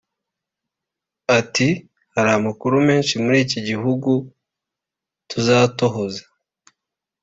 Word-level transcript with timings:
Ati 1.39 1.67
“Hari 2.13 2.29
amakuru 2.39 2.73
menshi 2.87 3.13
muri 3.23 3.37
iki 3.45 3.59
gihugu 3.69 4.11
tuzatohoza 5.29 6.23